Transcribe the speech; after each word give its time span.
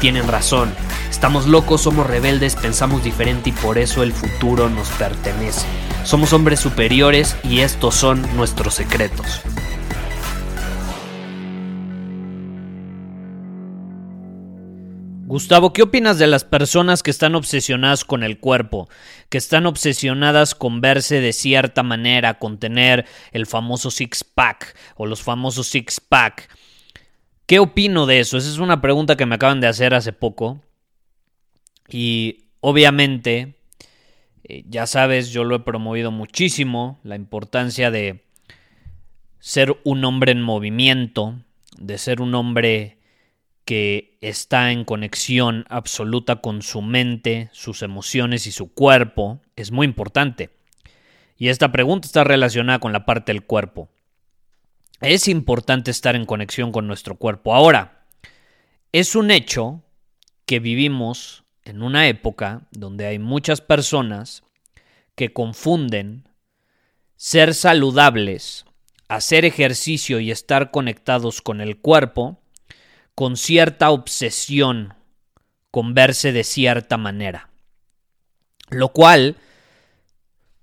tienen 0.00 0.26
razón. 0.26 0.72
Estamos 1.10 1.46
locos, 1.46 1.82
somos 1.82 2.06
rebeldes, 2.06 2.56
pensamos 2.56 3.04
diferente 3.04 3.50
y 3.50 3.52
por 3.52 3.78
eso 3.78 4.02
el 4.02 4.12
futuro 4.12 4.68
nos 4.70 4.88
pertenece. 4.90 5.66
Somos 6.04 6.32
hombres 6.32 6.58
superiores 6.58 7.36
y 7.44 7.60
estos 7.60 7.94
son 7.94 8.26
nuestros 8.36 8.74
secretos. 8.74 9.42
Gustavo, 15.26 15.72
¿qué 15.72 15.82
opinas 15.82 16.18
de 16.18 16.26
las 16.26 16.42
personas 16.42 17.04
que 17.04 17.12
están 17.12 17.36
obsesionadas 17.36 18.04
con 18.04 18.24
el 18.24 18.40
cuerpo? 18.40 18.88
Que 19.28 19.38
están 19.38 19.66
obsesionadas 19.66 20.56
con 20.56 20.80
verse 20.80 21.20
de 21.20 21.32
cierta 21.32 21.84
manera, 21.84 22.40
con 22.40 22.58
tener 22.58 23.06
el 23.30 23.46
famoso 23.46 23.92
six-pack 23.92 24.74
o 24.96 25.06
los 25.06 25.22
famosos 25.22 25.68
six-pack. 25.68 26.48
¿Qué 27.50 27.58
opino 27.58 28.06
de 28.06 28.20
eso? 28.20 28.38
Esa 28.38 28.48
es 28.48 28.58
una 28.58 28.80
pregunta 28.80 29.16
que 29.16 29.26
me 29.26 29.34
acaban 29.34 29.60
de 29.60 29.66
hacer 29.66 29.92
hace 29.92 30.12
poco. 30.12 30.62
Y 31.88 32.44
obviamente, 32.60 33.56
eh, 34.44 34.62
ya 34.68 34.86
sabes, 34.86 35.30
yo 35.30 35.42
lo 35.42 35.56
he 35.56 35.58
promovido 35.58 36.12
muchísimo, 36.12 37.00
la 37.02 37.16
importancia 37.16 37.90
de 37.90 38.24
ser 39.40 39.76
un 39.82 40.04
hombre 40.04 40.30
en 40.30 40.42
movimiento, 40.42 41.40
de 41.76 41.98
ser 41.98 42.20
un 42.20 42.36
hombre 42.36 42.98
que 43.64 44.16
está 44.20 44.70
en 44.70 44.84
conexión 44.84 45.64
absoluta 45.70 46.36
con 46.36 46.62
su 46.62 46.82
mente, 46.82 47.48
sus 47.50 47.82
emociones 47.82 48.46
y 48.46 48.52
su 48.52 48.72
cuerpo, 48.72 49.40
es 49.56 49.72
muy 49.72 49.86
importante. 49.86 50.50
Y 51.36 51.48
esta 51.48 51.72
pregunta 51.72 52.06
está 52.06 52.22
relacionada 52.22 52.78
con 52.78 52.92
la 52.92 53.04
parte 53.04 53.32
del 53.32 53.42
cuerpo. 53.42 53.88
Es 55.00 55.28
importante 55.28 55.90
estar 55.90 56.14
en 56.14 56.26
conexión 56.26 56.72
con 56.72 56.86
nuestro 56.86 57.16
cuerpo. 57.16 57.54
Ahora, 57.54 58.04
es 58.92 59.14
un 59.14 59.30
hecho 59.30 59.82
que 60.44 60.60
vivimos 60.60 61.44
en 61.64 61.82
una 61.82 62.06
época 62.08 62.68
donde 62.70 63.06
hay 63.06 63.18
muchas 63.18 63.62
personas 63.62 64.42
que 65.14 65.32
confunden 65.32 66.28
ser 67.16 67.54
saludables, 67.54 68.66
hacer 69.08 69.44
ejercicio 69.44 70.20
y 70.20 70.30
estar 70.30 70.70
conectados 70.70 71.40
con 71.40 71.60
el 71.60 71.78
cuerpo 71.78 72.42
con 73.14 73.36
cierta 73.36 73.90
obsesión 73.90 74.94
con 75.70 75.94
verse 75.94 76.32
de 76.32 76.44
cierta 76.44 76.96
manera. 76.96 77.50
Lo 78.70 78.90
cual 78.90 79.36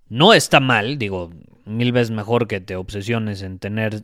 no 0.09 0.33
está 0.33 0.59
mal, 0.59 0.97
digo, 0.97 1.31
mil 1.65 1.91
veces 1.91 2.11
mejor 2.11 2.47
que 2.47 2.59
te 2.61 2.75
obsesiones 2.75 3.41
en 3.41 3.59
tener 3.59 4.03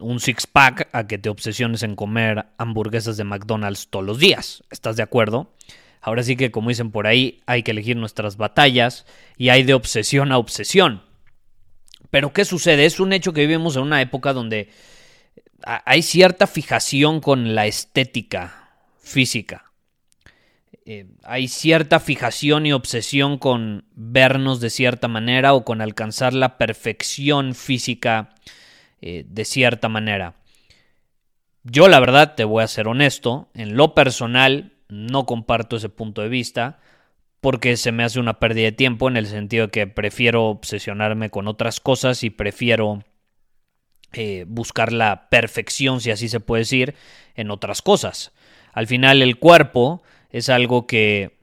un 0.00 0.20
six-pack 0.20 0.88
a 0.92 1.06
que 1.06 1.18
te 1.18 1.28
obsesiones 1.28 1.82
en 1.82 1.96
comer 1.96 2.46
hamburguesas 2.58 3.16
de 3.16 3.24
McDonald's 3.24 3.88
todos 3.88 4.04
los 4.04 4.18
días. 4.18 4.64
¿Estás 4.70 4.96
de 4.96 5.02
acuerdo? 5.02 5.52
Ahora 6.00 6.22
sí 6.22 6.36
que, 6.36 6.50
como 6.50 6.70
dicen 6.70 6.90
por 6.90 7.06
ahí, 7.06 7.42
hay 7.46 7.62
que 7.62 7.72
elegir 7.72 7.96
nuestras 7.96 8.36
batallas 8.36 9.06
y 9.36 9.50
hay 9.50 9.62
de 9.62 9.74
obsesión 9.74 10.32
a 10.32 10.38
obsesión. 10.38 11.02
Pero 12.10 12.32
¿qué 12.32 12.44
sucede? 12.44 12.86
Es 12.86 13.00
un 13.00 13.12
hecho 13.12 13.32
que 13.32 13.42
vivimos 13.42 13.76
en 13.76 13.82
una 13.82 14.00
época 14.00 14.32
donde 14.32 14.70
hay 15.62 16.02
cierta 16.02 16.46
fijación 16.46 17.20
con 17.20 17.54
la 17.54 17.66
estética 17.66 18.70
física. 19.00 19.70
Eh, 20.86 21.06
hay 21.22 21.48
cierta 21.48 22.00
fijación 22.00 22.66
y 22.66 22.72
obsesión 22.72 23.38
con 23.38 23.84
vernos 23.94 24.60
de 24.60 24.70
cierta 24.70 25.08
manera 25.08 25.52
o 25.54 25.64
con 25.64 25.82
alcanzar 25.82 26.32
la 26.32 26.56
perfección 26.56 27.54
física 27.54 28.34
eh, 29.00 29.24
de 29.26 29.44
cierta 29.44 29.88
manera. 29.88 30.34
Yo 31.62 31.88
la 31.88 32.00
verdad, 32.00 32.34
te 32.34 32.44
voy 32.44 32.62
a 32.62 32.68
ser 32.68 32.88
honesto, 32.88 33.48
en 33.54 33.76
lo 33.76 33.94
personal 33.94 34.72
no 34.88 35.26
comparto 35.26 35.76
ese 35.76 35.88
punto 35.88 36.22
de 36.22 36.28
vista 36.28 36.80
porque 37.40 37.76
se 37.76 37.92
me 37.92 38.04
hace 38.04 38.20
una 38.20 38.38
pérdida 38.38 38.66
de 38.66 38.72
tiempo 38.72 39.08
en 39.08 39.16
el 39.16 39.26
sentido 39.26 39.66
de 39.66 39.70
que 39.70 39.86
prefiero 39.86 40.46
obsesionarme 40.46 41.30
con 41.30 41.48
otras 41.48 41.80
cosas 41.80 42.22
y 42.22 42.30
prefiero 42.30 43.02
eh, 44.12 44.44
buscar 44.46 44.92
la 44.92 45.28
perfección, 45.30 46.00
si 46.00 46.10
así 46.10 46.28
se 46.28 46.40
puede 46.40 46.62
decir, 46.62 46.94
en 47.34 47.50
otras 47.50 47.80
cosas. 47.80 48.32
Al 48.72 48.86
final 48.86 49.22
el 49.22 49.38
cuerpo 49.38 50.02
es 50.30 50.48
algo 50.48 50.86
que 50.86 51.38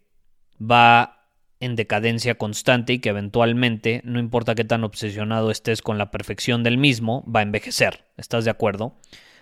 va 0.59 1.16
en 1.59 1.75
decadencia 1.75 2.35
constante 2.35 2.93
y 2.93 2.99
que 2.99 3.09
eventualmente, 3.09 4.01
no 4.03 4.19
importa 4.19 4.55
qué 4.55 4.63
tan 4.63 4.83
obsesionado 4.83 5.51
estés 5.51 5.81
con 5.81 5.97
la 5.97 6.11
perfección 6.11 6.63
del 6.63 6.77
mismo, 6.77 7.23
va 7.33 7.39
a 7.39 7.43
envejecer. 7.43 8.05
¿Estás 8.17 8.45
de 8.45 8.51
acuerdo? 8.51 8.95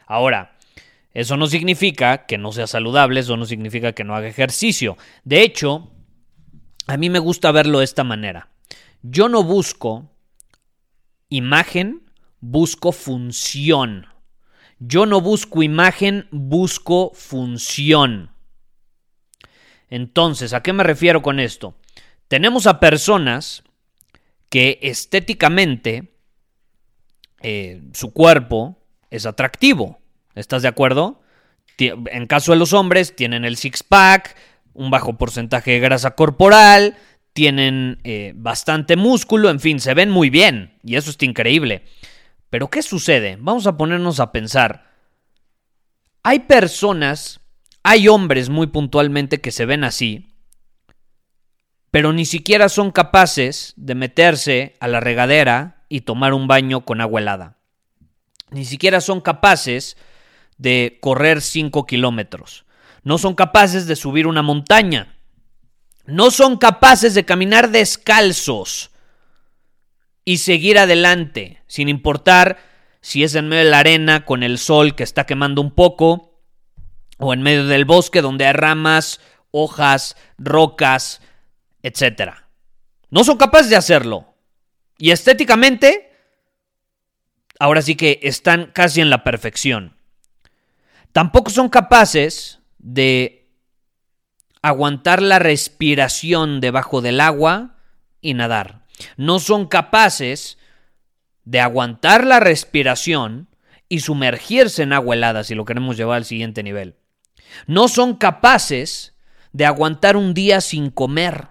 Ahora, 0.08 0.56
eso 1.14 1.38
no 1.38 1.48
significa 1.48 2.26
que 2.26 2.38
no 2.38 2.52
sea 2.52 2.68
saludable, 2.68 3.20
eso 3.20 3.38
no 3.38 3.46
significa 3.46 3.94
que 3.94 4.04
no 4.04 4.16
haga 4.16 4.28
ejercicio. 4.28 4.98
De 5.24 5.42
hecho, 5.42 5.92
a 6.88 6.98
mí 6.98 7.10
me 7.10 7.20
gusta 7.20 7.52
verlo 7.52 7.80
de 7.80 7.86
esta 7.86 8.04
manera. 8.04 8.50
Yo 9.02 9.30
no 9.30 9.44
busco 9.44 10.12
imagen 11.30 12.06
busco 12.46 12.92
función. 12.92 14.08
Yo 14.80 15.06
no 15.06 15.22
busco 15.22 15.64
imagen, 15.64 16.28
busco 16.32 17.12
función. 17.14 18.32
Entonces, 19.90 20.54
¿a 20.54 20.62
qué 20.62 20.74
me 20.74 20.84
refiero 20.84 21.22
con 21.22 21.40
esto? 21.40 21.76
Tenemos 22.28 22.68
a 22.68 22.80
personas 22.80 23.64
que 24.50 24.80
estéticamente 24.82 26.16
eh, 27.42 27.84
su 27.94 28.14
cuerpo 28.14 28.78
es 29.10 29.26
atractivo. 29.26 30.00
¿Estás 30.34 30.62
de 30.62 30.68
acuerdo? 30.68 31.22
En 31.78 32.28
caso 32.28 32.52
de 32.54 32.58
los 32.58 32.74
hombres, 32.74 33.16
tienen 33.16 33.46
el 33.46 33.58
six-pack, 33.58 34.36
un 34.74 34.92
bajo 34.92 35.18
porcentaje 35.18 35.72
de 35.72 35.80
grasa 35.80 36.16
corporal, 36.16 36.98
tienen 37.34 38.00
eh, 38.04 38.34
bastante 38.36 38.96
músculo, 38.96 39.50
en 39.50 39.60
fin, 39.60 39.80
se 39.80 39.94
ven 39.94 40.10
muy 40.10 40.30
bien 40.30 40.80
y 40.84 40.96
eso 40.96 41.10
está 41.10 41.26
increíble. 41.26 41.84
Pero 42.50 42.70
¿qué 42.70 42.82
sucede? 42.82 43.38
Vamos 43.40 43.68
a 43.68 43.76
ponernos 43.76 44.20
a 44.20 44.32
pensar. 44.32 44.90
Hay 46.24 46.40
personas, 46.40 47.42
hay 47.84 48.08
hombres 48.08 48.50
muy 48.50 48.68
puntualmente 48.68 49.42
que 49.42 49.52
se 49.52 49.66
ven 49.66 49.84
así, 49.84 50.35
pero 51.96 52.12
ni 52.12 52.26
siquiera 52.26 52.68
son 52.68 52.92
capaces 52.92 53.74
de 53.78 53.96
meterse 53.96 54.76
a 54.82 54.90
la 54.90 55.00
regadera 55.00 55.86
y 55.88 56.02
tomar 56.02 56.34
un 56.34 56.46
baño 56.46 56.82
con 56.82 57.00
agua 57.00 57.22
helada. 57.22 57.56
Ni 58.52 58.66
siquiera 58.66 59.00
son 59.00 59.22
capaces 59.22 59.96
de 60.58 60.98
correr 61.00 61.40
5 61.40 61.86
kilómetros. 61.86 62.66
No 63.04 63.18
son 63.18 63.34
capaces 63.34 63.88
de 63.88 63.96
subir 63.96 64.28
una 64.28 64.42
montaña. 64.42 65.16
No 66.06 66.32
son 66.32 66.58
capaces 66.58 67.14
de 67.14 67.24
caminar 67.24 67.72
descalzos 67.72 68.92
y 70.26 70.40
seguir 70.40 70.78
adelante, 70.78 71.64
sin 71.66 71.88
importar 71.88 72.58
si 73.00 73.24
es 73.24 73.36
en 73.36 73.48
medio 73.48 73.64
de 73.64 73.70
la 73.70 73.80
arena 73.80 74.26
con 74.26 74.44
el 74.44 74.58
sol 74.58 74.96
que 74.96 75.04
está 75.04 75.26
quemando 75.26 75.62
un 75.62 75.72
poco, 75.72 76.42
o 77.20 77.34
en 77.34 77.42
medio 77.42 77.68
del 77.68 77.86
bosque 77.86 78.22
donde 78.22 78.46
hay 78.46 78.52
ramas, 78.52 79.22
hojas, 79.52 80.18
rocas, 80.38 81.22
etc. 81.86 82.32
No 83.10 83.24
son 83.24 83.38
capaces 83.38 83.70
de 83.70 83.76
hacerlo. 83.76 84.36
Y 84.98 85.12
estéticamente, 85.12 86.12
ahora 87.60 87.82
sí 87.82 87.96
que 87.96 88.20
están 88.24 88.72
casi 88.74 89.02
en 89.02 89.10
la 89.10 89.24
perfección. 89.24 89.98
Tampoco 91.12 91.50
son 91.50 91.70
capaces 91.70 92.60
de 92.78 93.50
aguantar 94.62 95.22
la 95.22 95.40
respiración 95.40 96.60
debajo 96.60 97.02
del 97.02 97.22
agua 97.22 97.78
y 98.22 98.34
nadar 98.34 98.86
no 99.18 99.40
son 99.40 99.68
capaces 99.68 100.58
de 101.44 101.60
aguantar 101.60 102.26
la 102.26 102.40
respiración 102.40 103.50
y 103.88 104.00
sumergirse 104.00 104.84
en 104.84 104.94
agua 104.94 105.16
helada 105.16 105.44
si 105.44 105.56
lo 105.56 105.66
queremos 105.66 105.98
llevar 105.98 106.18
al 106.18 106.26
siguiente 106.26 106.64
nivel. 106.64 106.96
No 107.68 107.88
son 107.88 108.16
capaces 108.16 109.16
de 109.54 109.66
aguantar 109.66 110.18
un 110.18 110.34
día 110.34 110.60
sin 110.60 110.90
comer. 110.90 111.50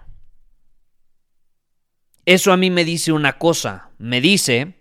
Eso 2.25 2.51
a 2.51 2.57
mí 2.57 2.71
me 2.71 2.85
dice 2.85 3.11
una 3.11 3.37
cosa, 3.37 3.89
me 3.97 4.21
dice 4.21 4.75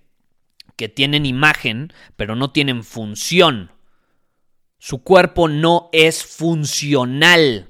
que 0.77 0.89
tienen 0.89 1.27
imagen, 1.27 1.93
pero 2.17 2.37
no 2.37 2.51
tienen 2.51 2.85
función. 2.85 3.71
Su 4.79 5.03
cuerpo 5.03 5.49
no 5.49 5.89
es 5.93 6.25
funcional. 6.25 7.69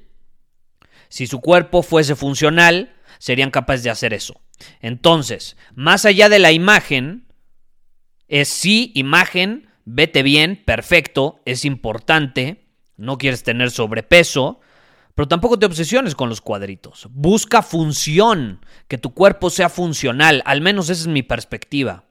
Si 1.09 1.27
su 1.27 1.41
cuerpo 1.41 1.83
fuese 1.83 2.17
funcional, 2.17 2.95
serían 3.19 3.51
capaces 3.51 3.85
de 3.85 3.91
hacer 3.91 4.15
eso. 4.15 4.41
Entonces, 4.81 5.57
más 5.75 6.05
allá 6.05 6.29
de 6.29 6.39
la 6.39 6.53
imagen, 6.53 7.27
es 8.29 8.49
sí, 8.49 8.93
imagen, 8.95 9.69
vete 9.85 10.23
bien, 10.23 10.63
perfecto, 10.65 11.41
es 11.45 11.65
importante, 11.65 12.67
no 12.97 13.19
quieres 13.19 13.43
tener 13.43 13.71
sobrepeso, 13.71 14.61
pero 15.15 15.29
tampoco 15.29 15.59
te 15.59 15.67
obsesiones 15.67 16.15
con 16.15 16.29
los 16.29 16.41
cuadritos. 16.41 17.09
Busca 17.11 17.63
función, 17.63 18.65
que 18.89 18.99
tu 18.99 19.15
cuerpo 19.15 19.51
sea 19.51 19.69
funcional, 19.69 20.43
al 20.45 20.61
menos 20.61 20.91
esa 20.91 21.03
es 21.03 21.07
mi 21.09 21.23
perspectiva. 21.23 22.05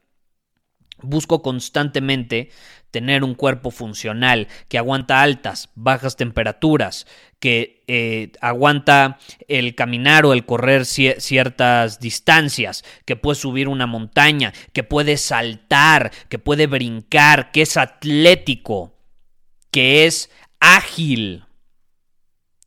Busco 1.01 1.41
constantemente 1.41 2.49
tener 2.91 3.23
un 3.23 3.33
cuerpo 3.33 3.71
funcional, 3.71 4.47
que 4.69 4.77
aguanta 4.77 5.21
altas, 5.21 5.69
bajas 5.75 6.15
temperaturas, 6.15 7.07
que 7.39 7.83
eh, 7.87 8.31
aguanta 8.39 9.17
el 9.49 9.75
caminar 9.75 10.25
o 10.25 10.31
el 10.31 10.45
correr 10.45 10.85
ciertas 10.85 11.99
distancias, 11.99 12.85
que 13.03 13.17
puede 13.17 13.35
subir 13.35 13.67
una 13.67 13.87
montaña, 13.87 14.53
que 14.71 14.83
puede 14.83 15.17
saltar, 15.17 16.11
que 16.29 16.39
puede 16.39 16.67
brincar, 16.67 17.51
que 17.51 17.63
es 17.63 17.75
atlético, 17.75 18.95
que 19.71 20.05
es 20.05 20.29
ágil, 20.59 21.43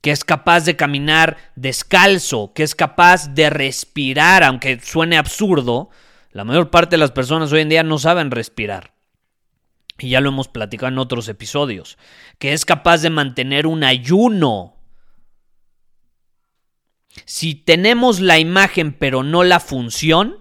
que 0.00 0.10
es 0.10 0.24
capaz 0.24 0.64
de 0.64 0.76
caminar 0.76 1.36
descalzo, 1.56 2.52
que 2.54 2.62
es 2.62 2.74
capaz 2.74 3.34
de 3.34 3.50
respirar, 3.50 4.44
aunque 4.44 4.80
suene 4.80 5.16
absurdo, 5.16 5.90
la 6.30 6.44
mayor 6.44 6.70
parte 6.70 6.92
de 6.92 6.98
las 6.98 7.12
personas 7.12 7.52
hoy 7.52 7.62
en 7.62 7.68
día 7.68 7.82
no 7.82 7.98
saben 7.98 8.30
respirar. 8.30 8.94
Y 9.98 10.10
ya 10.10 10.20
lo 10.20 10.28
hemos 10.28 10.48
platicado 10.48 10.88
en 10.88 10.98
otros 10.98 11.28
episodios, 11.28 11.96
que 12.38 12.52
es 12.52 12.64
capaz 12.64 12.98
de 12.98 13.10
mantener 13.10 13.66
un 13.66 13.82
ayuno. 13.82 14.76
Si 17.24 17.54
tenemos 17.54 18.20
la 18.20 18.38
imagen 18.38 18.92
pero 18.92 19.22
no 19.22 19.42
la 19.42 19.60
función, 19.60 20.38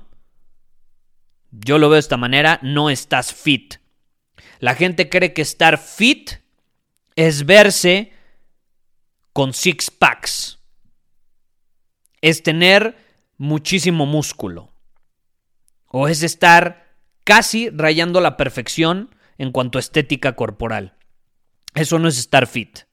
yo 1.51 1.77
lo 1.77 1.87
veo 1.87 1.95
de 1.95 2.01
esta 2.01 2.17
manera, 2.17 2.59
no 2.61 2.89
estás 2.89 3.33
fit. 3.33 3.75
La 4.59 4.75
gente 4.75 5.09
cree 5.09 5.33
que 5.33 5.41
estar 5.41 5.77
fit 5.77 6.31
es 7.15 7.45
verse 7.45 8.11
con 9.35 9.53
six 9.53 9.91
packs. 9.91 10.59
Es 12.21 12.41
tener 12.41 12.95
muchísimo 13.35 14.05
músculo. 14.05 14.71
O 15.87 16.07
es 16.07 16.23
estar 16.23 16.95
casi 17.25 17.69
rayando 17.69 18.21
la 18.21 18.37
perfección 18.37 19.13
en 19.37 19.51
cuanto 19.51 19.77
a 19.77 19.81
estética 19.81 20.37
corporal. 20.37 20.95
Eso 21.73 21.99
no 21.99 22.07
es 22.07 22.17
estar 22.17 22.47
fit. 22.47 22.83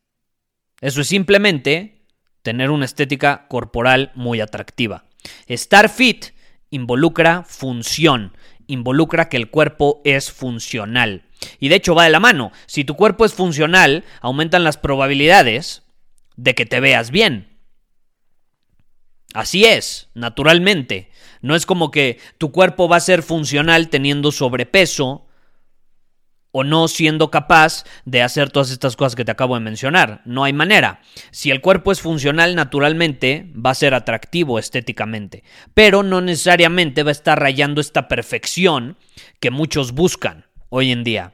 Eso 0.81 1.03
es 1.03 1.07
simplemente 1.07 2.09
tener 2.43 2.71
una 2.71 2.87
estética 2.87 3.47
corporal 3.47 4.11
muy 4.17 4.41
atractiva. 4.41 5.05
Estar 5.47 5.89
fit 5.89 6.35
involucra 6.71 7.45
función, 7.45 8.37
involucra 8.67 9.29
que 9.29 9.37
el 9.37 9.49
cuerpo 9.49 10.01
es 10.05 10.33
funcional. 10.33 11.23
Y 11.61 11.69
de 11.69 11.77
hecho 11.77 11.95
va 11.95 12.03
de 12.03 12.11
la 12.11 12.19
mano. 12.19 12.51
Si 12.67 12.83
tu 12.83 12.97
cuerpo 12.97 13.25
es 13.25 13.33
funcional, 13.33 14.03
aumentan 14.21 14.65
las 14.65 14.77
probabilidades 14.77 15.82
de 16.37 16.55
que 16.55 16.67
te 16.67 16.81
veas 16.81 17.11
bien. 17.11 17.59
Así 19.35 19.65
es, 19.65 20.11
naturalmente. 20.15 21.11
No 21.41 21.57
es 21.57 21.67
como 21.67 21.91
que 21.91 22.19
tu 22.39 22.53
cuerpo 22.53 22.89
va 22.89 22.97
a 22.97 23.01
ser 23.01 23.23
funcional 23.23 23.89
teniendo 23.89 24.31
sobrepeso 24.31 25.27
o 26.53 26.65
no 26.65 26.87
siendo 26.87 27.31
capaz 27.31 27.85
de 28.05 28.23
hacer 28.23 28.51
todas 28.51 28.71
estas 28.71 28.95
cosas 28.95 29.17
que 29.17 29.25
te 29.25 29.33
acabo 29.33 29.55
de 29.55 29.61
mencionar. 29.61 30.21
No 30.27 30.45
hay 30.45 30.53
manera. 30.53 31.01
Si 31.31 31.51
el 31.51 31.63
cuerpo 31.63 31.91
es 31.91 32.01
funcional, 32.01 32.55
naturalmente 32.55 33.51
va 33.55 33.71
a 33.71 33.75
ser 33.75 33.95
atractivo 33.95 34.59
estéticamente, 34.59 35.45
pero 35.73 36.03
no 36.03 36.21
necesariamente 36.21 37.03
va 37.03 37.09
a 37.09 37.13
estar 37.13 37.41
rayando 37.41 37.81
esta 37.81 38.07
perfección 38.07 38.99
que 39.41 39.51
muchos 39.51 39.93
buscan 39.93 40.45
hoy 40.69 40.93
en 40.93 41.05
día. 41.05 41.33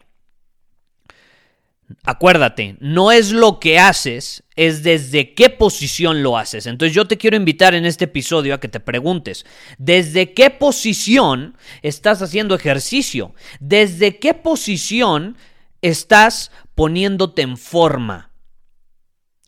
Acuérdate, 2.04 2.76
no 2.80 3.12
es 3.12 3.32
lo 3.32 3.60
que 3.60 3.78
haces, 3.78 4.42
es 4.56 4.82
desde 4.82 5.32
qué 5.32 5.48
posición 5.48 6.22
lo 6.22 6.36
haces. 6.36 6.66
Entonces 6.66 6.94
yo 6.94 7.06
te 7.06 7.16
quiero 7.16 7.36
invitar 7.36 7.74
en 7.74 7.86
este 7.86 8.04
episodio 8.04 8.54
a 8.54 8.60
que 8.60 8.68
te 8.68 8.80
preguntes, 8.80 9.46
¿desde 9.78 10.34
qué 10.34 10.50
posición 10.50 11.56
estás 11.80 12.20
haciendo 12.20 12.54
ejercicio? 12.54 13.34
¿Desde 13.58 14.18
qué 14.18 14.34
posición 14.34 15.38
estás 15.80 16.50
poniéndote 16.74 17.40
en 17.40 17.56
forma? 17.56 18.32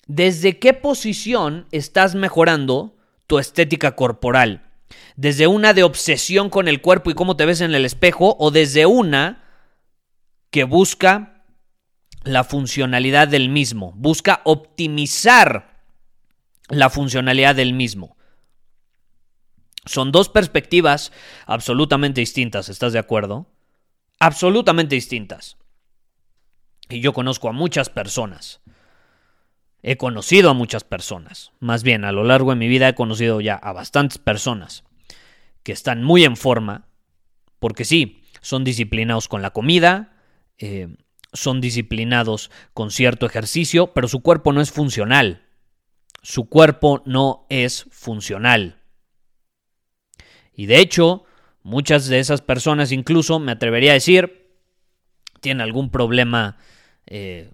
¿Desde 0.07 0.59
qué 0.59 0.73
posición 0.73 1.67
estás 1.73 2.15
mejorando 2.15 2.97
tu 3.27 3.39
estética 3.39 3.95
corporal? 3.97 4.67
¿Desde 5.15 5.47
una 5.47 5.75
de 5.75 5.83
obsesión 5.83 6.49
con 6.49 6.69
el 6.69 6.81
cuerpo 6.81 7.11
y 7.11 7.15
cómo 7.15 7.37
te 7.37 7.45
ves 7.45 7.61
en 7.61 7.75
el 7.75 7.85
espejo 7.85 8.35
o 8.39 8.51
desde 8.51 8.87
una 8.87 9.45
que 10.51 10.65
busca 10.65 11.40
la 12.23 12.45
funcionalidad 12.45 13.29
del 13.29 13.49
mismo, 13.49 13.93
busca 13.97 14.43
optimizar 14.45 15.85
la 16.69 16.91
funcionalidad 16.91 17.55
del 17.55 17.73
mismo. 17.73 18.17
Son 19.87 20.13
dos 20.13 20.29
perspectivas 20.29 21.13
absolutamente 21.47 22.21
distintas, 22.21 22.69
¿estás 22.69 22.93
de 22.93 22.99
acuerdo? 22.99 23.47
Absolutamente 24.19 24.95
distintas. 24.95 25.57
Y 26.91 27.01
yo 27.01 27.13
conozco 27.13 27.49
a 27.49 27.53
muchas 27.53 27.89
personas. 27.89 28.61
He 29.83 29.97
conocido 29.97 30.51
a 30.51 30.55
muchas 30.55 30.85
personas. 30.85 31.53
Más 31.59 31.83
bien, 31.83 32.05
a 32.05 32.13
lo 32.13 32.25
largo 32.25 32.51
de 32.51 32.57
mi 32.57 32.69
vida 32.69 32.89
he 32.89 32.95
conocido 32.95 33.41
ya 33.41 33.55
a 33.55 33.73
bastantes 33.73 34.19
personas 34.19 34.85
que 35.63 35.73
están 35.73 36.03
muy 36.03 36.25
en 36.25 36.37
forma, 36.37 36.87
porque 37.59 37.85
sí, 37.85 38.23
son 38.41 38.65
disciplinados 38.65 39.29
con 39.29 39.41
la 39.41 39.51
comida, 39.51 40.17
eh, 40.59 40.89
son 41.33 41.61
disciplinados 41.61 42.51
con 42.75 42.91
cierto 42.91 43.27
ejercicio, 43.27 43.93
pero 43.93 44.09
su 44.09 44.21
cuerpo 44.21 44.53
no 44.53 44.61
es 44.61 44.71
funcional. 44.71 45.47
Su 46.23 46.49
cuerpo 46.49 47.03
no 47.07 47.47
es 47.49 47.87
funcional. 47.91 48.81
Y 50.53 50.67
de 50.67 50.81
hecho, 50.81 51.25
muchas 51.63 52.07
de 52.09 52.19
esas 52.19 52.43
personas 52.43 52.93
incluso, 52.93 53.39
me 53.39 53.53
atrevería 53.53 53.93
a 53.93 53.95
decir, 53.95 54.51
tienen 55.41 55.63
algún 55.63 55.91
problema 55.91 56.59
eh, 57.07 57.51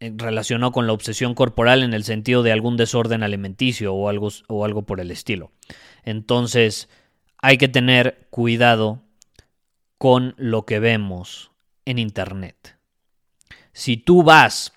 relacionado 0.00 0.72
con 0.72 0.86
la 0.86 0.92
obsesión 0.92 1.34
corporal 1.34 1.82
en 1.82 1.94
el 1.94 2.04
sentido 2.04 2.42
de 2.42 2.52
algún 2.52 2.76
desorden 2.76 3.22
alimenticio 3.22 3.94
o 3.94 4.08
algo, 4.08 4.28
o 4.48 4.64
algo 4.64 4.82
por 4.82 5.00
el 5.00 5.10
estilo. 5.10 5.52
Entonces, 6.04 6.88
hay 7.38 7.58
que 7.58 7.68
tener 7.68 8.26
cuidado 8.30 9.02
con 9.98 10.34
lo 10.36 10.64
que 10.64 10.80
vemos 10.80 11.50
en 11.88 11.98
Internet. 11.98 12.76
Si 13.72 13.96
tú 13.96 14.22
vas 14.22 14.74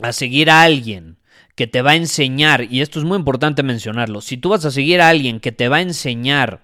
a 0.00 0.12
seguir 0.12 0.50
a 0.50 0.62
alguien 0.62 1.18
que 1.54 1.66
te 1.66 1.80
va 1.80 1.92
a 1.92 1.96
enseñar, 1.96 2.64
y 2.70 2.82
esto 2.82 2.98
es 2.98 3.04
muy 3.04 3.16
importante 3.16 3.62
mencionarlo, 3.62 4.20
si 4.20 4.36
tú 4.36 4.50
vas 4.50 4.64
a 4.66 4.70
seguir 4.70 5.00
a 5.00 5.08
alguien 5.08 5.40
que 5.40 5.52
te 5.52 5.68
va 5.68 5.78
a 5.78 5.82
enseñar, 5.82 6.60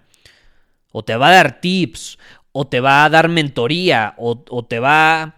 o 0.93 1.05
te 1.05 1.17
va 1.17 1.29
a 1.29 1.33
dar 1.33 1.61
tips, 1.61 2.19
o 2.53 2.67
te 2.67 2.81
va 2.81 3.05
a 3.05 3.09
dar 3.09 3.29
mentoría, 3.29 4.15
o, 4.19 4.37
te 4.67 4.79
va 4.79 5.37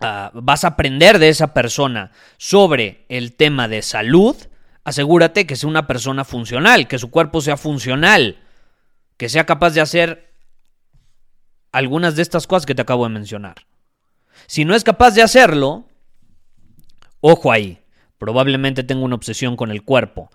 a, 0.00 0.30
vas 0.34 0.64
a 0.64 0.68
aprender 0.68 1.18
de 1.18 1.30
esa 1.30 1.54
persona 1.54 2.10
sobre 2.36 3.06
el 3.08 3.34
tema 3.34 3.68
de 3.68 3.80
salud, 3.80 4.36
asegúrate 4.84 5.46
que 5.46 5.56
sea 5.56 5.70
una 5.70 5.86
persona 5.86 6.24
funcional, 6.24 6.88
que 6.88 6.98
su 6.98 7.10
cuerpo 7.10 7.40
sea 7.40 7.56
funcional, 7.56 8.36
que 9.16 9.30
sea 9.30 9.46
capaz 9.46 9.70
de 9.70 9.80
hacer 9.80 10.31
algunas 11.72 12.14
de 12.14 12.22
estas 12.22 12.46
cosas 12.46 12.66
que 12.66 12.74
te 12.74 12.82
acabo 12.82 13.04
de 13.04 13.14
mencionar. 13.14 13.56
Si 14.46 14.64
no 14.64 14.74
es 14.74 14.84
capaz 14.84 15.12
de 15.12 15.22
hacerlo, 15.22 15.86
ojo 17.20 17.50
ahí, 17.50 17.78
probablemente 18.18 18.84
tenga 18.84 19.04
una 19.04 19.16
obsesión 19.16 19.56
con 19.56 19.70
el 19.70 19.82
cuerpo 19.82 20.30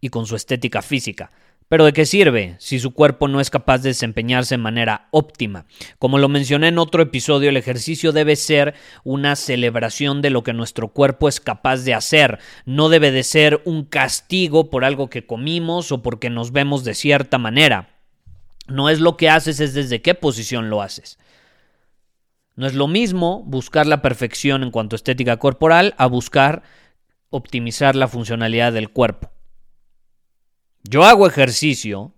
y 0.00 0.10
con 0.10 0.26
su 0.26 0.36
estética 0.36 0.82
física. 0.82 1.30
Pero 1.68 1.86
¿de 1.86 1.94
qué 1.94 2.04
sirve 2.04 2.56
si 2.58 2.78
su 2.78 2.92
cuerpo 2.92 3.28
no 3.28 3.40
es 3.40 3.48
capaz 3.48 3.78
de 3.78 3.88
desempeñarse 3.88 4.56
de 4.56 4.62
manera 4.62 5.08
óptima? 5.10 5.64
Como 5.98 6.18
lo 6.18 6.28
mencioné 6.28 6.68
en 6.68 6.76
otro 6.76 7.02
episodio, 7.02 7.48
el 7.48 7.56
ejercicio 7.56 8.12
debe 8.12 8.36
ser 8.36 8.74
una 9.04 9.36
celebración 9.36 10.20
de 10.20 10.28
lo 10.28 10.42
que 10.42 10.52
nuestro 10.52 10.88
cuerpo 10.88 11.28
es 11.28 11.40
capaz 11.40 11.78
de 11.78 11.94
hacer. 11.94 12.40
No 12.66 12.90
debe 12.90 13.10
de 13.10 13.22
ser 13.22 13.62
un 13.64 13.86
castigo 13.86 14.68
por 14.68 14.84
algo 14.84 15.08
que 15.08 15.24
comimos 15.24 15.92
o 15.92 16.02
porque 16.02 16.28
nos 16.28 16.52
vemos 16.52 16.84
de 16.84 16.92
cierta 16.92 17.38
manera. 17.38 17.91
No 18.66 18.88
es 18.88 19.00
lo 19.00 19.16
que 19.16 19.28
haces, 19.28 19.60
es 19.60 19.74
desde 19.74 20.02
qué 20.02 20.14
posición 20.14 20.70
lo 20.70 20.82
haces. 20.82 21.18
No 22.54 22.66
es 22.66 22.74
lo 22.74 22.86
mismo 22.86 23.42
buscar 23.44 23.86
la 23.86 24.02
perfección 24.02 24.62
en 24.62 24.70
cuanto 24.70 24.94
a 24.94 24.98
estética 24.98 25.38
corporal 25.38 25.94
a 25.98 26.06
buscar 26.06 26.62
optimizar 27.30 27.96
la 27.96 28.08
funcionalidad 28.08 28.72
del 28.72 28.90
cuerpo. 28.90 29.30
Yo 30.84 31.04
hago 31.04 31.26
ejercicio 31.26 32.12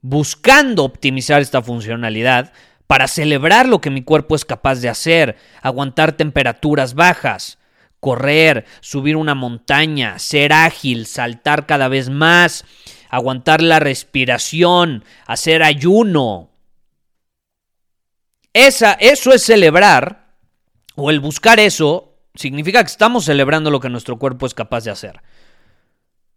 buscando 0.00 0.84
optimizar 0.84 1.40
esta 1.40 1.62
funcionalidad 1.62 2.52
para 2.86 3.06
celebrar 3.06 3.68
lo 3.68 3.80
que 3.80 3.90
mi 3.90 4.02
cuerpo 4.02 4.34
es 4.34 4.44
capaz 4.44 4.80
de 4.80 4.88
hacer, 4.88 5.36
aguantar 5.62 6.12
temperaturas 6.12 6.94
bajas, 6.94 7.58
correr, 8.00 8.66
subir 8.80 9.16
una 9.16 9.34
montaña, 9.34 10.18
ser 10.18 10.52
ágil, 10.52 11.06
saltar 11.06 11.66
cada 11.66 11.86
vez 11.86 12.10
más, 12.10 12.64
aguantar 13.12 13.60
la 13.60 13.78
respiración, 13.78 15.04
hacer 15.26 15.62
ayuno. 15.62 16.50
Esa, 18.54 18.94
eso 18.94 19.32
es 19.32 19.42
celebrar, 19.42 20.32
o 20.94 21.10
el 21.10 21.20
buscar 21.20 21.60
eso, 21.60 22.16
significa 22.34 22.82
que 22.82 22.90
estamos 22.90 23.26
celebrando 23.26 23.70
lo 23.70 23.80
que 23.80 23.90
nuestro 23.90 24.18
cuerpo 24.18 24.46
es 24.46 24.54
capaz 24.54 24.84
de 24.84 24.92
hacer. 24.92 25.20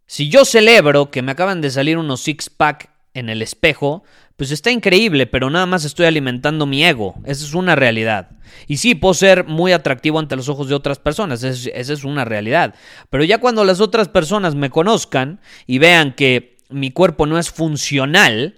Si 0.04 0.28
yo 0.28 0.44
celebro 0.44 1.10
que 1.10 1.22
me 1.22 1.32
acaban 1.32 1.62
de 1.62 1.70
salir 1.70 1.96
unos 1.96 2.20
six-pack 2.20 2.90
en 3.14 3.30
el 3.30 3.40
espejo, 3.40 4.04
pues 4.36 4.50
está 4.50 4.70
increíble, 4.70 5.26
pero 5.26 5.48
nada 5.48 5.64
más 5.64 5.86
estoy 5.86 6.04
alimentando 6.04 6.66
mi 6.66 6.84
ego. 6.84 7.14
Esa 7.24 7.46
es 7.46 7.54
una 7.54 7.74
realidad. 7.74 8.32
Y 8.66 8.76
sí, 8.76 8.94
puedo 8.94 9.14
ser 9.14 9.46
muy 9.46 9.72
atractivo 9.72 10.18
ante 10.18 10.36
los 10.36 10.50
ojos 10.50 10.68
de 10.68 10.74
otras 10.74 10.98
personas, 10.98 11.42
esa 11.42 11.92
es 11.92 12.04
una 12.04 12.26
realidad. 12.26 12.74
Pero 13.08 13.24
ya 13.24 13.38
cuando 13.38 13.64
las 13.64 13.80
otras 13.80 14.08
personas 14.08 14.54
me 14.54 14.68
conozcan 14.68 15.40
y 15.66 15.78
vean 15.78 16.12
que 16.12 16.55
mi 16.68 16.90
cuerpo 16.90 17.26
no 17.26 17.38
es 17.38 17.50
funcional, 17.50 18.56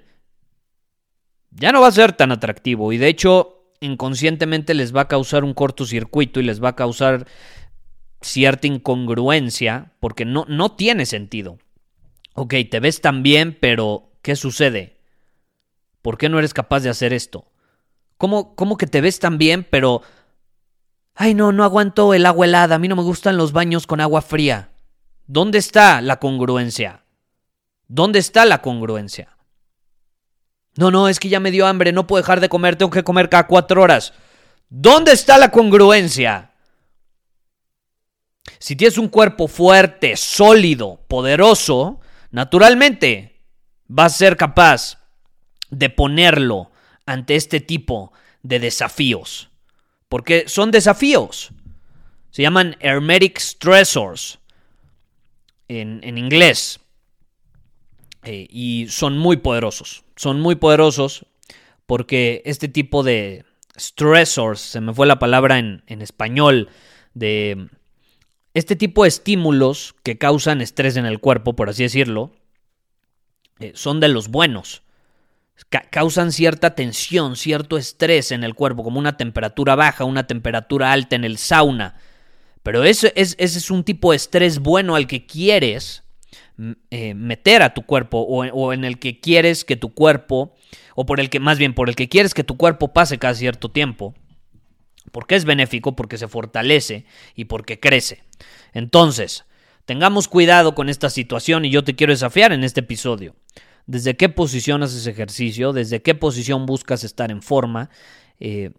ya 1.50 1.72
no 1.72 1.80
va 1.80 1.88
a 1.88 1.92
ser 1.92 2.12
tan 2.12 2.32
atractivo. 2.32 2.92
Y 2.92 2.98
de 2.98 3.08
hecho, 3.08 3.72
inconscientemente 3.80 4.74
les 4.74 4.94
va 4.94 5.02
a 5.02 5.08
causar 5.08 5.44
un 5.44 5.54
cortocircuito 5.54 6.40
y 6.40 6.44
les 6.44 6.62
va 6.62 6.70
a 6.70 6.76
causar 6.76 7.26
cierta 8.20 8.66
incongruencia 8.66 9.92
porque 10.00 10.24
no, 10.24 10.44
no 10.48 10.72
tiene 10.72 11.06
sentido. 11.06 11.58
Ok, 12.34 12.54
te 12.70 12.80
ves 12.80 13.00
tan 13.00 13.22
bien, 13.22 13.56
pero 13.60 14.12
¿qué 14.22 14.36
sucede? 14.36 14.98
¿Por 16.02 16.18
qué 16.18 16.28
no 16.28 16.38
eres 16.38 16.54
capaz 16.54 16.80
de 16.80 16.90
hacer 16.90 17.12
esto? 17.12 17.50
¿Cómo, 18.16 18.54
cómo 18.54 18.76
que 18.76 18.86
te 18.86 19.00
ves 19.00 19.18
tan 19.18 19.38
bien, 19.38 19.66
pero... 19.68 20.02
Ay, 21.14 21.34
no, 21.34 21.50
no 21.50 21.64
aguanto 21.64 22.14
el 22.14 22.26
agua 22.26 22.46
helada, 22.46 22.76
a 22.76 22.78
mí 22.78 22.86
no 22.86 22.94
me 22.94 23.02
gustan 23.02 23.36
los 23.36 23.50
baños 23.50 23.88
con 23.88 24.00
agua 24.00 24.22
fría. 24.22 24.70
¿Dónde 25.26 25.58
está 25.58 26.00
la 26.00 26.20
congruencia? 26.20 27.02
¿Dónde 27.88 28.18
está 28.18 28.44
la 28.44 28.60
congruencia? 28.60 29.36
No, 30.76 30.90
no, 30.90 31.08
es 31.08 31.18
que 31.18 31.28
ya 31.28 31.40
me 31.40 31.50
dio 31.50 31.66
hambre, 31.66 31.90
no 31.90 32.06
puedo 32.06 32.22
dejar 32.22 32.40
de 32.40 32.48
comer, 32.48 32.76
tengo 32.76 32.90
que 32.90 33.02
comer 33.02 33.28
cada 33.28 33.46
cuatro 33.46 33.82
horas. 33.82 34.12
¿Dónde 34.68 35.12
está 35.12 35.38
la 35.38 35.50
congruencia? 35.50 36.52
Si 38.58 38.76
tienes 38.76 38.98
un 38.98 39.08
cuerpo 39.08 39.48
fuerte, 39.48 40.16
sólido, 40.16 41.00
poderoso, 41.08 42.00
naturalmente 42.30 43.42
vas 43.86 44.14
a 44.14 44.18
ser 44.18 44.36
capaz 44.36 44.98
de 45.70 45.90
ponerlo 45.90 46.70
ante 47.06 47.36
este 47.36 47.60
tipo 47.60 48.12
de 48.42 48.60
desafíos. 48.60 49.50
Porque 50.08 50.44
son 50.46 50.70
desafíos. 50.70 51.50
Se 52.30 52.42
llaman 52.42 52.76
hermetic 52.80 53.38
stressors 53.38 54.38
en, 55.68 56.00
en 56.02 56.18
inglés. 56.18 56.80
Eh, 58.24 58.46
y 58.50 58.86
son 58.88 59.18
muy 59.18 59.38
poderosos. 59.38 60.04
Son 60.16 60.40
muy 60.40 60.56
poderosos 60.56 61.26
porque 61.86 62.42
este 62.44 62.68
tipo 62.68 63.02
de 63.02 63.44
stressors, 63.78 64.60
se 64.60 64.80
me 64.80 64.92
fue 64.92 65.06
la 65.06 65.18
palabra 65.18 65.58
en, 65.58 65.82
español, 65.86 66.68
de 67.14 67.68
este 68.54 68.76
tipo 68.76 69.04
de 69.04 69.08
estímulos 69.08 69.94
que 70.02 70.18
causan 70.18 70.60
estrés 70.60 70.96
en 70.96 71.06
el 71.06 71.20
cuerpo, 71.20 71.54
por 71.54 71.70
así 71.70 71.84
decirlo, 71.84 72.32
eh, 73.60 73.72
son 73.74 74.00
de 74.00 74.08
los 74.08 74.28
buenos 74.28 74.82
causan 75.90 76.32
cierta 76.32 76.74
tensión, 76.74 77.36
cierto 77.36 77.78
estrés 77.78 78.32
en 78.32 78.44
el 78.44 78.54
cuerpo, 78.54 78.84
como 78.84 78.98
una 78.98 79.16
temperatura 79.16 79.74
baja, 79.74 80.04
una 80.04 80.26
temperatura 80.26 80.92
alta 80.92 81.16
en 81.16 81.24
el 81.24 81.38
sauna. 81.38 81.96
Pero 82.62 82.84
ese, 82.84 83.12
es 83.14 83.70
un 83.70 83.84
tipo 83.84 84.10
de 84.10 84.16
estrés 84.16 84.58
bueno 84.60 84.94
al 84.94 85.06
que 85.06 85.26
quieres 85.26 86.04
eh, 86.90 87.14
meter 87.14 87.62
a 87.62 87.74
tu 87.74 87.82
cuerpo 87.82 88.20
o, 88.20 88.72
en 88.72 88.84
el 88.84 88.98
que 88.98 89.20
quieres 89.20 89.64
que 89.64 89.76
tu 89.76 89.94
cuerpo, 89.94 90.54
o 90.94 91.06
por 91.06 91.20
el 91.20 91.30
que 91.30 91.40
más 91.40 91.58
bien 91.58 91.74
por 91.74 91.88
el 91.88 91.96
que 91.96 92.08
quieres 92.08 92.34
que 92.34 92.44
tu 92.44 92.56
cuerpo 92.56 92.92
pase 92.92 93.18
cada 93.18 93.34
cierto 93.34 93.70
tiempo. 93.70 94.14
Porque 95.12 95.36
es 95.36 95.44
benéfico, 95.44 95.96
porque 95.96 96.18
se 96.18 96.28
fortalece 96.28 97.06
y 97.34 97.46
porque 97.46 97.80
crece. 97.80 98.24
Entonces, 98.74 99.44
tengamos 99.86 100.28
cuidado 100.28 100.74
con 100.74 100.88
esta 100.88 101.08
situación 101.08 101.64
y 101.64 101.70
yo 101.70 101.82
te 101.82 101.96
quiero 101.96 102.12
desafiar 102.12 102.52
en 102.52 102.62
este 102.62 102.80
episodio 102.80 103.34
desde 103.88 104.18
qué 104.18 104.28
posición 104.28 104.82
haces 104.82 105.06
ejercicio, 105.06 105.72
desde 105.72 106.02
qué 106.02 106.14
posición 106.14 106.66
buscas 106.66 107.04
estar 107.04 107.30
en 107.30 107.40
forma 107.40 107.88
eh, 108.38 108.72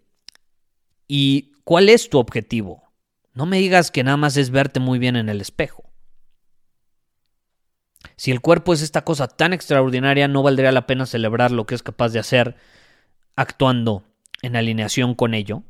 y 1.08 1.52
cuál 1.64 1.88
es 1.88 2.08
tu 2.08 2.18
objetivo. 2.18 2.84
No 3.34 3.44
me 3.44 3.58
digas 3.58 3.90
que 3.90 4.04
nada 4.04 4.16
más 4.16 4.36
es 4.36 4.50
verte 4.50 4.78
muy 4.78 5.00
bien 5.00 5.16
en 5.16 5.28
el 5.28 5.40
espejo. 5.40 5.89
Si 8.20 8.30
el 8.30 8.42
cuerpo 8.42 8.74
es 8.74 8.82
esta 8.82 9.02
cosa 9.02 9.28
tan 9.28 9.54
extraordinaria, 9.54 10.28
no 10.28 10.42
valdría 10.42 10.72
la 10.72 10.86
pena 10.86 11.06
celebrar 11.06 11.52
lo 11.52 11.64
que 11.64 11.74
es 11.74 11.82
capaz 11.82 12.10
de 12.10 12.18
hacer 12.18 12.54
actuando 13.34 14.04
en 14.42 14.56
alineación 14.56 15.14
con 15.14 15.32
ello. 15.32 15.62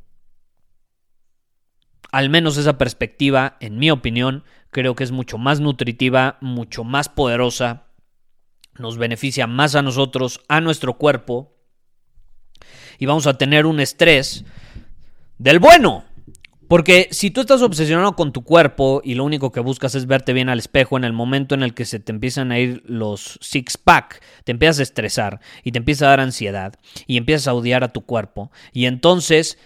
Al 2.11 2.29
menos 2.29 2.57
esa 2.57 2.77
perspectiva, 2.77 3.55
en 3.61 3.77
mi 3.77 3.89
opinión, 3.89 4.43
creo 4.69 4.95
que 4.95 5.05
es 5.05 5.11
mucho 5.11 5.37
más 5.37 5.61
nutritiva, 5.61 6.39
mucho 6.41 6.83
más 6.83 7.07
poderosa 7.07 7.85
nos 8.77 8.97
beneficia 8.97 9.47
más 9.47 9.75
a 9.75 9.81
nosotros, 9.81 10.41
a 10.49 10.59
nuestro 10.59 10.97
cuerpo, 10.97 11.55
y 12.99 13.05
vamos 13.05 13.27
a 13.27 13.37
tener 13.37 13.65
un 13.65 13.79
estrés 13.79 14.43
del 15.37 15.59
bueno. 15.59 16.03
Porque 16.71 17.09
si 17.11 17.31
tú 17.31 17.41
estás 17.41 17.61
obsesionado 17.63 18.15
con 18.15 18.31
tu 18.31 18.45
cuerpo 18.45 19.01
y 19.03 19.15
lo 19.15 19.25
único 19.25 19.51
que 19.51 19.59
buscas 19.59 19.93
es 19.93 20.07
verte 20.07 20.31
bien 20.31 20.47
al 20.47 20.59
espejo 20.59 20.95
en 20.95 21.03
el 21.03 21.11
momento 21.11 21.53
en 21.53 21.63
el 21.63 21.73
que 21.73 21.83
se 21.83 21.99
te 21.99 22.13
empiezan 22.13 22.53
a 22.53 22.59
ir 22.59 22.81
los 22.85 23.37
six 23.41 23.77
pack, 23.77 24.23
te 24.45 24.53
empiezas 24.53 24.79
a 24.79 24.83
estresar 24.83 25.41
y 25.65 25.73
te 25.73 25.79
empieza 25.79 26.05
a 26.05 26.11
dar 26.11 26.21
ansiedad 26.21 26.75
y 27.07 27.17
empiezas 27.17 27.49
a 27.49 27.55
odiar 27.55 27.83
a 27.83 27.91
tu 27.91 28.05
cuerpo 28.05 28.53
y 28.71 28.85
entonces 28.85 29.57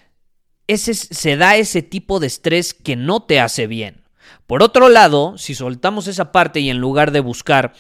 ese, 0.66 0.96
se 0.96 1.38
da 1.38 1.58
ese 1.58 1.84
tipo 1.84 2.20
de 2.20 2.26
estrés 2.26 2.74
que 2.74 2.96
no 2.96 3.22
te 3.22 3.40
hace 3.40 3.68
bien. 3.68 4.02
Por 4.48 4.64
otro 4.64 4.90
lado, 4.90 5.38
si 5.38 5.54
soltamos 5.54 6.08
esa 6.08 6.32
parte 6.32 6.60
y 6.60 6.72
en 6.72 6.80
lugar 6.80 7.12
de 7.12 7.20
buscar 7.20 7.74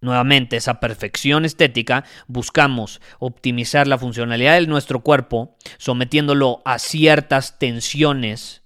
nuevamente 0.00 0.56
esa 0.56 0.80
perfección 0.80 1.44
estética, 1.44 2.04
buscamos 2.26 3.00
optimizar 3.18 3.86
la 3.86 3.98
funcionalidad 3.98 4.60
de 4.60 4.66
nuestro 4.66 5.00
cuerpo 5.00 5.56
sometiéndolo 5.78 6.62
a 6.64 6.78
ciertas 6.78 7.58
tensiones 7.58 8.62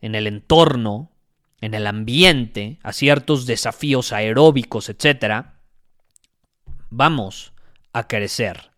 en 0.00 0.14
el 0.14 0.26
entorno, 0.26 1.10
en 1.60 1.74
el 1.74 1.86
ambiente, 1.86 2.78
a 2.82 2.92
ciertos 2.92 3.46
desafíos 3.46 4.12
aeróbicos, 4.12 4.90
etc., 4.90 5.46
vamos 6.90 7.52
a 7.92 8.06
crecer. 8.06 8.70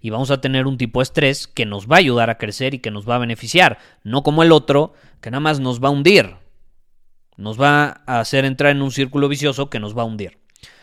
Y 0.00 0.10
vamos 0.10 0.30
a 0.30 0.40
tener 0.40 0.66
un 0.66 0.78
tipo 0.78 1.00
de 1.00 1.04
estrés 1.04 1.46
que 1.46 1.66
nos 1.66 1.86
va 1.86 1.96
a 1.96 1.98
ayudar 2.00 2.30
a 2.30 2.38
crecer 2.38 2.74
y 2.74 2.78
que 2.78 2.90
nos 2.90 3.08
va 3.08 3.16
a 3.16 3.18
beneficiar, 3.18 3.78
no 4.02 4.22
como 4.22 4.42
el 4.42 4.50
otro 4.50 4.94
que 5.20 5.30
nada 5.30 5.40
más 5.40 5.60
nos 5.60 5.82
va 5.82 5.88
a 5.88 5.92
hundir. 5.92 6.34
Nos 7.36 7.60
va 7.60 8.02
a 8.06 8.20
hacer 8.20 8.44
entrar 8.44 8.72
en 8.72 8.82
un 8.82 8.90
círculo 8.90 9.28
vicioso 9.28 9.70
que 9.70 9.78
nos 9.78 9.96
va 9.96 10.02
a 10.02 10.06
hundir. 10.06 10.41